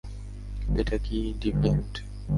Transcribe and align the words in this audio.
এটা 0.79 0.97
কি 0.97 1.17
ডিভিয়েন্ট? 1.41 1.93